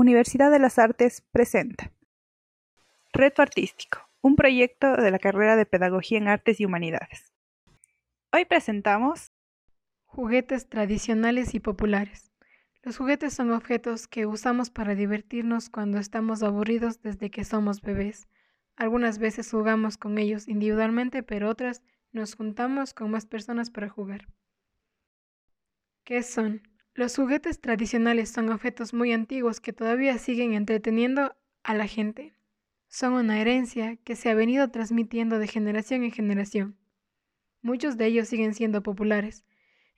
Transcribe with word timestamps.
Universidad 0.00 0.52
de 0.52 0.60
las 0.60 0.78
Artes 0.78 1.24
presenta 1.32 1.90
Reto 3.12 3.42
Artístico, 3.42 3.98
un 4.20 4.36
proyecto 4.36 4.92
de 4.96 5.10
la 5.10 5.18
carrera 5.18 5.56
de 5.56 5.66
Pedagogía 5.66 6.18
en 6.18 6.28
Artes 6.28 6.60
y 6.60 6.64
Humanidades. 6.64 7.32
Hoy 8.32 8.44
presentamos 8.44 9.32
Juguetes 10.04 10.68
tradicionales 10.68 11.52
y 11.52 11.58
populares. 11.58 12.30
Los 12.84 12.96
juguetes 12.96 13.34
son 13.34 13.50
objetos 13.50 14.06
que 14.06 14.24
usamos 14.24 14.70
para 14.70 14.94
divertirnos 14.94 15.68
cuando 15.68 15.98
estamos 15.98 16.44
aburridos 16.44 17.02
desde 17.02 17.32
que 17.32 17.42
somos 17.42 17.80
bebés. 17.82 18.28
Algunas 18.76 19.18
veces 19.18 19.50
jugamos 19.50 19.96
con 19.96 20.18
ellos 20.18 20.46
individualmente, 20.46 21.24
pero 21.24 21.50
otras 21.50 21.82
nos 22.12 22.36
juntamos 22.36 22.94
con 22.94 23.10
más 23.10 23.26
personas 23.26 23.68
para 23.70 23.88
jugar. 23.88 24.28
¿Qué 26.04 26.22
son? 26.22 26.62
Los 26.98 27.14
juguetes 27.14 27.60
tradicionales 27.60 28.28
son 28.28 28.50
objetos 28.50 28.92
muy 28.92 29.12
antiguos 29.12 29.60
que 29.60 29.72
todavía 29.72 30.18
siguen 30.18 30.52
entreteniendo 30.52 31.36
a 31.62 31.74
la 31.74 31.86
gente. 31.86 32.34
Son 32.88 33.12
una 33.12 33.40
herencia 33.40 33.94
que 33.98 34.16
se 34.16 34.30
ha 34.30 34.34
venido 34.34 34.68
transmitiendo 34.72 35.38
de 35.38 35.46
generación 35.46 36.02
en 36.02 36.10
generación. 36.10 36.76
Muchos 37.62 37.98
de 37.98 38.06
ellos 38.06 38.26
siguen 38.26 38.52
siendo 38.52 38.82
populares 38.82 39.44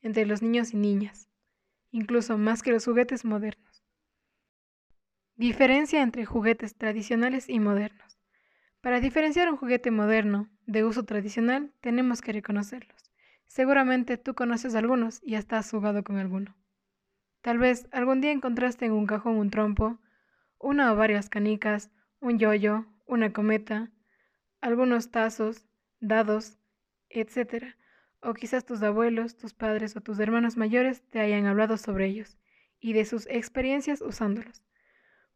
entre 0.02 0.26
los 0.26 0.42
niños 0.42 0.74
y 0.74 0.76
niñas, 0.76 1.30
incluso 1.90 2.36
más 2.36 2.62
que 2.62 2.70
los 2.70 2.84
juguetes 2.84 3.24
modernos. 3.24 3.82
Diferencia 5.36 6.02
entre 6.02 6.26
juguetes 6.26 6.76
tradicionales 6.76 7.48
y 7.48 7.60
modernos. 7.60 8.18
Para 8.82 9.00
diferenciar 9.00 9.48
un 9.48 9.56
juguete 9.56 9.90
moderno 9.90 10.50
de 10.66 10.84
uso 10.84 11.06
tradicional 11.06 11.72
tenemos 11.80 12.20
que 12.20 12.34
reconocerlos. 12.34 13.10
Seguramente 13.46 14.18
tú 14.18 14.34
conoces 14.34 14.74
algunos 14.74 15.22
y 15.22 15.36
hasta 15.36 15.56
has 15.56 15.70
jugado 15.70 16.04
con 16.04 16.18
alguno. 16.18 16.59
Tal 17.42 17.58
vez 17.58 17.88
algún 17.90 18.20
día 18.20 18.32
encontraste 18.32 18.84
en 18.84 18.92
un 18.92 19.06
cajón 19.06 19.36
un 19.36 19.50
trompo, 19.50 19.98
una 20.58 20.92
o 20.92 20.96
varias 20.96 21.30
canicas, 21.30 21.90
un 22.20 22.38
yoyo, 22.38 22.84
una 23.06 23.32
cometa, 23.32 23.90
algunos 24.60 25.10
tazos, 25.10 25.66
dados, 26.00 26.58
etc. 27.08 27.74
O 28.20 28.34
quizás 28.34 28.66
tus 28.66 28.82
abuelos, 28.82 29.38
tus 29.38 29.54
padres 29.54 29.96
o 29.96 30.02
tus 30.02 30.18
hermanos 30.18 30.58
mayores 30.58 31.02
te 31.10 31.20
hayan 31.20 31.46
hablado 31.46 31.78
sobre 31.78 32.06
ellos 32.06 32.36
y 32.78 32.92
de 32.92 33.06
sus 33.06 33.26
experiencias 33.28 34.02
usándolos. 34.02 34.62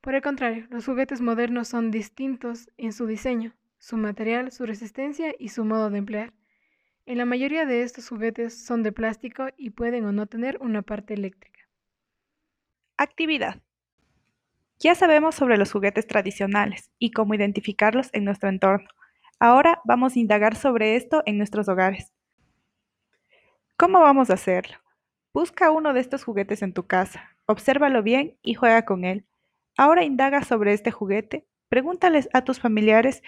Por 0.03 0.15
el 0.15 0.21
contrario, 0.21 0.67
los 0.69 0.85
juguetes 0.85 1.23
modernos 1.23 1.69
son 1.69 1.91
distintos 1.91 2.71
en 2.77 2.93
su 2.93 3.07
diseño, 3.07 3.55
su 3.79 3.97
material, 3.97 4.53
su 4.53 4.67
resistencia 4.67 5.35
y 5.39 5.49
su 5.49 5.65
modo 5.65 5.89
de 5.89 5.99
emplear. 5.99 6.35
En 7.07 7.17
la 7.17 7.25
mayoría 7.25 7.65
de 7.65 7.83
estos 7.83 8.11
juguetes 8.11 8.55
son 8.55 8.83
de 8.83 8.93
plástico 8.93 9.47
y 9.57 9.71
pueden 9.71 10.05
o 10.05 10.13
no 10.13 10.27
tener 10.27 10.59
una 10.61 10.83
parte 10.83 11.15
eléctrica. 11.15 11.54
Actividad. 12.97 13.61
Ya 14.79 14.95
sabemos 14.95 15.35
sobre 15.35 15.57
los 15.57 15.73
juguetes 15.73 16.07
tradicionales 16.07 16.93
y 17.01 17.11
cómo 17.11 17.35
identificarlos 17.35 18.09
en 18.13 18.25
nuestro 18.25 18.49
entorno. 18.49 18.89
Ahora 19.41 19.81
vamos 19.85 20.15
a 20.15 20.21
indagar 20.21 20.55
sobre 20.55 20.95
esto 20.95 21.25
en 21.27 21.37
nuestros 21.37 21.69
hogares. 21.69 22.13
¿Cómo 23.77 24.01
vamos 24.01 24.31
a 24.31 24.35
hacerlo? 24.35 24.77
Busca 25.33 25.73
uno 25.73 25.93
de 25.93 25.99
estos 25.99 26.23
juguetes 26.23 26.63
en 26.63 26.73
tu 26.73 26.87
casa, 26.87 27.37
obsérvalo 27.47 28.05
bien 28.05 28.37
y 28.43 28.55
juega 28.55 28.85
con 28.85 29.05
él. 29.05 29.27
Ahora 29.77 30.05
indaga 30.05 30.45
sobre 30.45 30.73
este 30.73 30.93
juguete, 30.93 31.49
pregúntales 31.69 32.29
a 32.33 32.45
tus 32.45 32.61
familiares 32.61 33.25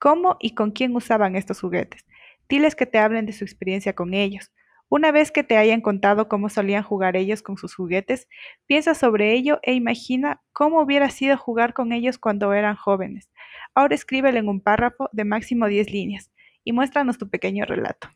cómo 0.00 0.38
y 0.40 0.54
con 0.54 0.70
quién 0.70 0.96
usaban 0.96 1.36
estos 1.36 1.60
juguetes. 1.60 2.06
Diles 2.48 2.74
que 2.74 2.86
te 2.86 2.98
hablen 2.98 3.26
de 3.26 3.34
su 3.34 3.44
experiencia 3.44 3.94
con 3.94 4.14
ellos. 4.14 4.50
Una 4.88 5.12
vez 5.12 5.30
que 5.30 5.42
te 5.42 5.56
hayan 5.56 5.80
contado 5.80 6.28
cómo 6.28 6.48
solían 6.48 6.82
jugar 6.82 7.16
ellos 7.16 7.42
con 7.42 7.56
sus 7.56 7.74
juguetes, 7.74 8.28
piensa 8.66 8.94
sobre 8.94 9.32
ello 9.32 9.58
e 9.62 9.72
imagina 9.72 10.42
cómo 10.52 10.80
hubiera 10.80 11.10
sido 11.10 11.36
jugar 11.36 11.74
con 11.74 11.92
ellos 11.92 12.18
cuando 12.18 12.52
eran 12.52 12.76
jóvenes. 12.76 13.30
Ahora 13.74 13.94
escríbelo 13.94 14.38
en 14.38 14.48
un 14.48 14.60
párrafo 14.60 15.08
de 15.12 15.24
máximo 15.24 15.66
10 15.66 15.90
líneas 15.90 16.30
y 16.62 16.72
muéstranos 16.72 17.18
tu 17.18 17.28
pequeño 17.28 17.64
relato. 17.64 18.08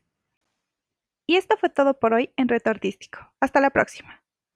Y 1.27 1.37
esto 1.37 1.57
fue 1.59 1.69
todo 1.69 1.99
por 1.99 2.15
hoy 2.15 2.31
en 2.37 2.49
Reto 2.49 2.71
Artístico. 2.71 3.33
Hasta 3.41 3.61
la 3.61 3.71
próxima. 3.71 4.23